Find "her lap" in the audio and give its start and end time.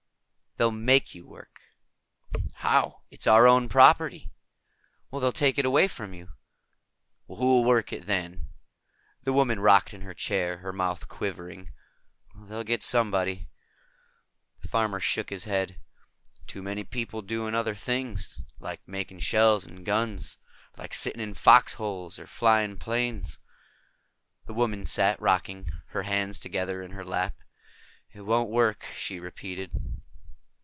26.91-27.37